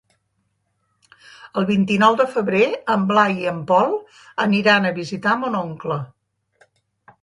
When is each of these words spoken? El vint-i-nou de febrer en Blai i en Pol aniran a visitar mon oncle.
El 1.61 1.67
vint-i-nou 1.67 2.17
de 2.23 2.27
febrer 2.33 2.63
en 2.95 3.05
Blai 3.13 3.39
i 3.45 3.49
en 3.55 3.63
Pol 3.75 3.95
aniran 4.49 4.89
a 4.93 4.97
visitar 5.01 5.41
mon 5.47 5.63
oncle. 5.65 6.05